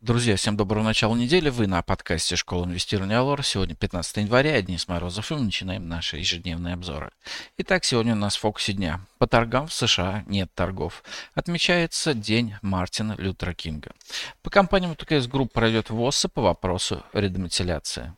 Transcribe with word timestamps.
Друзья, 0.00 0.34
всем 0.36 0.56
доброго 0.56 0.82
начала 0.82 1.14
недели. 1.14 1.50
Вы 1.50 1.66
на 1.66 1.82
подкасте 1.82 2.34
«Школа 2.34 2.64
инвестирования 2.64 3.18
Алор». 3.18 3.42
Сегодня 3.44 3.74
15 3.74 4.16
января, 4.16 4.56
я 4.56 4.62
Денис 4.62 4.88
Морозов, 4.88 5.30
и 5.30 5.34
мы 5.34 5.42
начинаем 5.42 5.86
наши 5.90 6.16
ежедневные 6.16 6.72
обзоры. 6.72 7.10
Итак, 7.58 7.84
сегодня 7.84 8.14
у 8.14 8.16
нас 8.16 8.34
в 8.34 8.40
фокусе 8.40 8.72
дня. 8.72 9.00
По 9.18 9.26
торгам 9.26 9.66
в 9.66 9.74
США 9.74 10.24
нет 10.26 10.50
торгов. 10.54 11.04
Отмечается 11.34 12.14
День 12.14 12.54
Мартина 12.62 13.14
Лютера 13.18 13.52
Кинга. 13.52 13.92
По 14.42 14.48
компаниям 14.48 14.96
ТКС 14.96 15.26
Групп 15.26 15.52
пройдет 15.52 15.90
ВОСА 15.90 16.30
по 16.30 16.40
вопросу 16.40 17.04
редомициляции. 17.12 18.14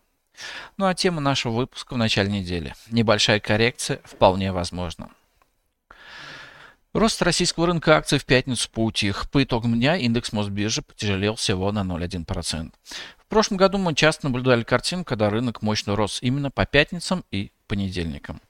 Ну 0.77 0.87
а 0.87 0.95
тема 0.95 1.21
нашего 1.21 1.53
выпуска 1.53 1.95
в 1.95 1.99
начале 1.99 2.31
недели. 2.31 2.77
Небольшая 2.93 3.41
коррекция 3.41 4.01
вполне 4.05 4.53
возможна. 4.53 5.11
Рост 6.95 7.23
российского 7.23 7.69
рынка 7.69 7.97
акций 7.97 8.19
в 8.19 8.27
пятницу 8.27 8.69
поутих. 8.71 9.31
По 9.31 9.43
итогам 9.43 9.73
дня 9.73 9.97
индекс 9.97 10.31
Мосбиржи 10.33 10.83
потяжелел 10.83 11.37
всего 11.37 11.73
на 11.73 11.81
0,1%. 11.81 12.71
В 13.17 13.27
прошлом 13.29 13.57
году 13.57 13.79
мы 13.79 13.95
часто 13.95 14.27
наблюдали 14.27 14.63
картину, 14.63 15.03
когда 15.03 15.31
рынок 15.31 15.63
мощно 15.63 15.97
рос 15.97 16.19
именно 16.21 16.51
по 16.51 16.67
пятницам 16.67 17.25
и 17.31 17.51
понедельникам. 17.67 18.43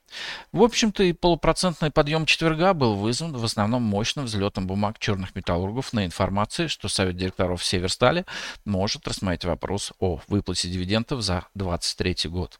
В 0.50 0.60
общем-то 0.64 1.04
и 1.04 1.12
полупроцентный 1.12 1.92
подъем 1.92 2.26
четверга 2.26 2.74
был 2.74 2.96
вызван 2.96 3.32
в 3.32 3.44
основном 3.44 3.82
мощным 3.84 4.24
взлетом 4.24 4.66
бумаг 4.66 4.98
черных 4.98 5.36
металлургов 5.36 5.92
на 5.92 6.04
информации, 6.04 6.66
что 6.66 6.88
Совет 6.88 7.16
директоров 7.16 7.64
Северстали 7.64 8.26
может 8.64 9.06
рассмотреть 9.06 9.44
вопрос 9.44 9.92
о 10.00 10.20
выплате 10.26 10.68
дивидендов 10.68 11.22
за 11.22 11.46
2023 11.54 12.28
год. 12.28 12.58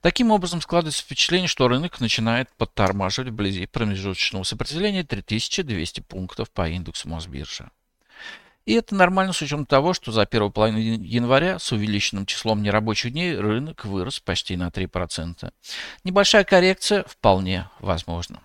Таким 0.00 0.30
образом, 0.30 0.60
складывается 0.60 1.02
впечатление, 1.02 1.48
что 1.48 1.68
рынок 1.68 2.00
начинает 2.00 2.48
подтормаживать 2.56 3.30
вблизи 3.30 3.66
промежуточного 3.66 4.44
сопротивления 4.44 5.04
3200 5.04 6.00
пунктов 6.00 6.50
по 6.50 6.68
индексу 6.68 7.08
Мосбиржи. 7.08 7.70
И 8.66 8.74
это 8.74 8.94
нормально 8.94 9.32
с 9.32 9.42
учетом 9.42 9.66
того, 9.66 9.94
что 9.94 10.12
за 10.12 10.26
первую 10.26 10.50
половину 10.50 11.02
января 11.02 11.58
с 11.58 11.72
увеличенным 11.72 12.26
числом 12.26 12.62
нерабочих 12.62 13.12
дней 13.12 13.36
рынок 13.36 13.84
вырос 13.84 14.20
почти 14.20 14.56
на 14.56 14.68
3%. 14.68 15.50
Небольшая 16.04 16.44
коррекция 16.44 17.04
вполне 17.04 17.68
возможна. 17.80 18.40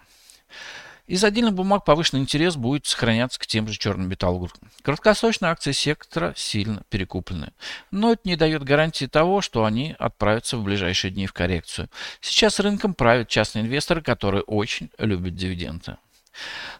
Из 1.08 1.24
отдельных 1.24 1.54
бумаг 1.54 1.86
повышенный 1.86 2.24
интерес 2.24 2.56
будет 2.56 2.88
сохраняться 2.88 3.40
к 3.40 3.46
тем 3.46 3.68
же 3.68 3.78
черным 3.78 4.10
металлургам. 4.10 4.72
Краткосрочные 4.82 5.52
акции 5.52 5.72
сектора 5.72 6.34
сильно 6.36 6.82
перекуплены. 6.90 7.54
Но 7.92 8.14
это 8.14 8.22
не 8.26 8.36
дает 8.36 8.64
гарантии 8.64 9.06
того, 9.06 9.42
что 9.42 9.66
они 9.66 9.96
отправятся 10.00 10.58
в 10.58 10.64
ближайшие 10.64 11.12
дни 11.12 11.28
в 11.28 11.34
коррекцию. 11.34 11.90
Сейчас 12.22 12.60
рынком 12.60 12.96
правят 12.96 13.28
частные 13.28 13.64
инвесторы, 13.64 14.02
которые 14.02 14.42
очень 14.44 14.90
любят 14.98 15.36
дивиденды. 15.36 15.98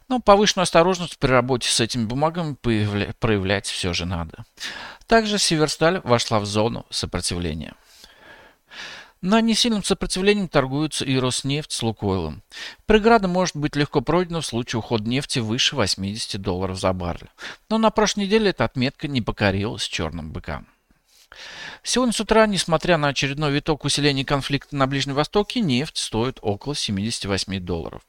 Но 0.10 0.20
повышенную 0.20 0.64
осторожность 0.64 1.20
при 1.20 1.30
работе 1.30 1.70
с 1.70 1.80
этими 1.80 2.06
бумагами 2.06 2.56
проявлять 3.20 3.68
все 3.68 3.94
же 3.94 4.06
надо. 4.06 4.44
Также 5.08 5.38
Северсталь 5.38 6.02
вошла 6.04 6.40
в 6.40 6.46
зону 6.46 6.86
сопротивления. 6.90 7.76
На 9.26 9.42
несильном 9.42 9.84
сопротивлением 9.84 10.48
торгуются 10.48 11.04
и 11.04 11.18
Роснефть 11.18 11.72
с 11.72 11.82
Лукойлом. 11.82 12.44
Преграда 12.86 13.28
может 13.28 13.56
быть 13.56 13.76
легко 13.76 14.02
пройдена 14.02 14.42
в 14.42 14.46
случае 14.46 14.82
ухода 14.82 15.10
нефти 15.10 15.40
выше 15.40 15.76
80 15.76 16.40
долларов 16.40 16.80
за 16.80 16.94
баррель. 16.94 17.32
Но 17.68 17.80
на 17.80 17.90
прошлой 17.90 18.26
неделе 18.26 18.52
эта 18.52 18.66
отметка 18.66 19.08
не 19.08 19.24
покорилась 19.24 19.82
черным 19.82 20.32
быкам. 20.32 20.68
Сегодня 21.82 22.14
с 22.14 22.20
утра, 22.20 22.46
несмотря 22.46 22.98
на 22.98 23.08
очередной 23.08 23.52
виток 23.52 23.84
усиления 23.84 24.24
конфликта 24.24 24.76
на 24.76 24.86
Ближнем 24.86 25.16
Востоке, 25.16 25.60
нефть 25.60 25.98
стоит 25.98 26.38
около 26.44 26.76
78 26.76 27.60
долларов. 27.62 28.04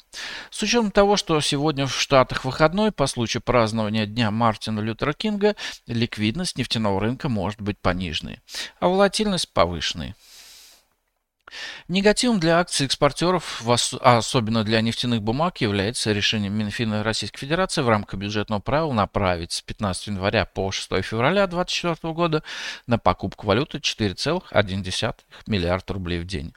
С 0.51 0.63
учетом 0.63 0.91
того, 0.91 1.17
что 1.17 1.41
сегодня 1.41 1.87
в 1.87 1.99
Штатах 1.99 2.45
выходной 2.45 2.93
по 2.93 3.07
случаю 3.07 3.43
празднования 3.43 4.05
Дня 4.05 4.31
Мартина 4.31 4.81
Лютера 4.81 5.15
Кинга, 5.15 5.57
ликвидность 5.87 6.59
нефтяного 6.59 7.01
рынка 7.01 7.31
может 7.31 7.63
быть 7.63 7.79
пониженной, 7.79 8.41
а 8.81 8.89
волатильность 8.89 9.51
повышенной. 9.55 10.15
Негативом 11.89 12.41
для 12.41 12.59
акций 12.59 12.87
экспортеров, 12.87 13.63
особенно 14.01 14.65
для 14.65 14.81
нефтяных 14.81 15.23
бумаг, 15.23 15.61
является 15.61 16.13
решение 16.13 16.51
Минфина 16.51 17.03
Российской 17.03 17.39
Федерации 17.39 17.83
в 17.83 17.89
рамках 17.89 18.19
бюджетного 18.19 18.61
правила 18.61 18.93
направить 18.93 19.53
с 19.53 19.63
15 19.63 20.09
января 20.09 20.45
по 20.45 20.71
6 20.71 20.89
февраля 21.03 21.47
2024 21.47 22.13
года 22.15 22.43
на 22.87 22.99
покупку 22.99 23.47
валюты 23.47 23.79
4,1 23.79 25.15
миллиарда 25.47 25.93
рублей 25.95 26.21
в 26.21 26.27
день. 26.27 26.53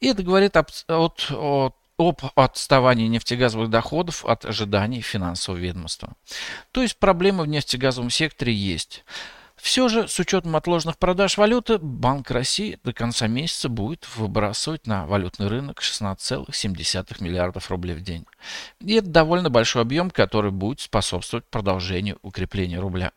И 0.00 0.08
это 0.08 0.22
говорит 0.22 0.56
об, 0.56 0.68
от, 0.88 1.30
от 1.30 1.74
об 2.00 2.22
отставании 2.34 3.08
нефтегазовых 3.08 3.68
доходов 3.68 4.24
от 4.24 4.46
ожиданий 4.46 5.02
финансового 5.02 5.60
ведомства. 5.60 6.14
То 6.72 6.82
есть 6.82 6.98
проблемы 6.98 7.44
в 7.44 7.48
нефтегазовом 7.48 8.08
секторе 8.10 8.54
есть. 8.54 9.04
Все 9.60 9.88
же, 9.88 10.08
с 10.08 10.18
учетом 10.18 10.56
отложенных 10.56 10.98
продаж 10.98 11.36
валюты, 11.36 11.78
Банк 11.78 12.30
России 12.30 12.78
до 12.82 12.92
конца 12.92 13.26
месяца 13.26 13.68
будет 13.68 14.06
выбрасывать 14.16 14.86
на 14.86 15.06
валютный 15.06 15.48
рынок 15.48 15.80
16,7 15.80 17.22
миллиардов 17.22 17.70
рублей 17.70 17.94
в 17.94 18.00
день. 18.00 18.26
И 18.80 18.94
это 18.94 19.08
довольно 19.08 19.50
большой 19.50 19.82
объем, 19.82 20.10
который 20.10 20.50
будет 20.50 20.80
способствовать 20.80 21.44
продолжению 21.46 22.18
укрепления 22.22 22.78
рубля. 22.78 23.12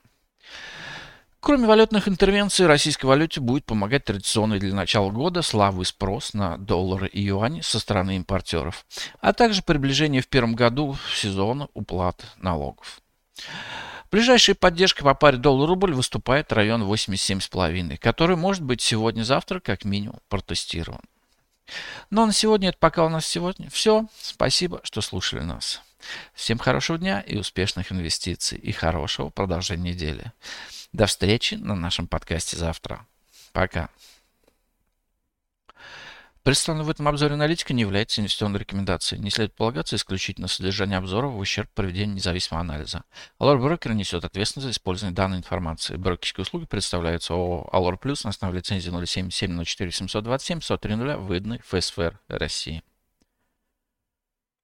Кроме 1.39 1.67
валютных 1.67 2.07
интервенций, 2.07 2.67
российской 2.67 3.05
валюте 3.05 3.41
будет 3.41 3.65
помогать 3.65 4.05
традиционный 4.05 4.59
для 4.59 4.73
начала 4.73 5.11
года 5.11 5.41
слабый 5.41 5.85
спрос 5.85 6.33
на 6.33 6.57
доллары 6.57 7.07
и 7.07 7.21
юани 7.21 7.61
со 7.61 7.79
стороны 7.79 8.15
импортеров, 8.15 8.85
а 9.19 9.33
также 9.33 9.61
приближение 9.61 10.21
в 10.21 10.27
первом 10.27 10.55
году 10.55 10.95
сезона 11.13 11.67
уплат 11.73 12.23
налогов. 12.37 13.01
Ближайшей 14.13 14.53
поддержкой 14.53 15.01
по 15.01 15.15
паре 15.15 15.39
доллар-рубль 15.39 15.91
выступает 15.91 16.53
район 16.53 16.83
87,5, 16.83 17.97
который 17.97 18.35
может 18.35 18.61
быть 18.61 18.79
сегодня-завтра 18.79 19.59
как 19.59 19.85
минимум 19.85 20.19
протестирован. 20.29 21.01
Но 22.11 22.27
на 22.27 22.31
сегодня 22.31 22.69
это 22.69 22.77
пока 22.77 23.05
у 23.05 23.09
нас 23.09 23.25
сегодня. 23.25 23.71
Все. 23.71 24.05
Спасибо, 24.21 24.81
что 24.83 25.01
слушали 25.01 25.39
нас. 25.39 25.81
Всем 26.35 26.59
хорошего 26.59 26.99
дня 26.99 27.21
и 27.21 27.37
успешных 27.37 27.91
инвестиций 27.91 28.59
и 28.59 28.71
хорошего 28.71 29.29
продолжения 29.29 29.93
недели. 29.93 30.31
До 30.91 31.07
встречи 31.07 31.55
на 31.55 31.73
нашем 31.73 32.05
подкасте 32.05 32.55
завтра. 32.55 33.07
Пока. 33.51 33.89
Представленная 36.43 36.85
в 36.85 36.89
этом 36.89 37.07
обзоре 37.07 37.35
аналитика 37.35 37.73
не 37.73 37.83
является 37.83 38.19
инвестиционной 38.19 38.59
рекомендацией. 38.59 39.21
Не 39.21 39.29
следует 39.29 39.55
полагаться 39.55 39.95
исключительно 39.95 40.49
содержание 40.49 40.97
обзора 40.97 41.27
в 41.27 41.37
ущерб 41.39 41.69
проведению 41.73 42.15
независимого 42.15 42.59
анализа. 42.59 43.05
Allure 43.39 43.61
Broker 43.61 43.93
несет 43.93 44.25
ответственность 44.25 44.65
за 44.65 44.71
использование 44.71 45.15
данной 45.15 45.37
информации. 45.37 45.95
Брокерские 45.95 46.41
услуги 46.41 46.65
предоставляются 46.65 47.33
ООО 47.33 47.69
Allure 47.71 47.97
Plus 47.97 48.21
на 48.25 48.31
основе 48.31 48.57
лицензии 48.57 48.89
077 48.89 49.63
04 49.63 49.91
727 49.91 50.59
103 50.59 50.95
выданной 51.15 51.59
ФСФР 51.59 52.19
России. 52.27 52.83